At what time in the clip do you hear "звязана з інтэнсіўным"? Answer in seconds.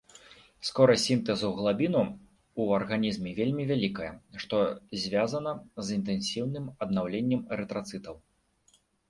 5.03-6.65